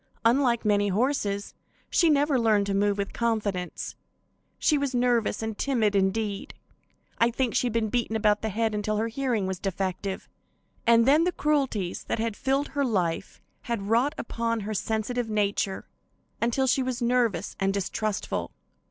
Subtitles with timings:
[0.25, 1.53] Unlike many horses,
[1.91, 3.95] she never learned to move with confidence.
[4.57, 6.55] She was nervous and timid; indeed,
[7.19, 10.27] I think she had been beaten about the head until her hearing was defective,
[10.87, 15.87] and then the cruelties that had filled her life had wrought upon her sensitive nature
[16.41, 18.49] until she was nervous and distrustful.